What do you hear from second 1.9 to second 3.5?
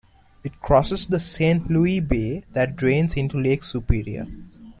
Bay that drains into